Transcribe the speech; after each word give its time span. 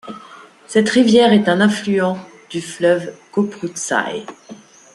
Cette 0.65 0.89
rivière 0.89 1.31
est 1.31 1.47
un 1.47 1.61
affluent 1.61 2.17
du 2.49 2.59
fleuve 2.59 3.13
Köprüçay. 3.31 4.25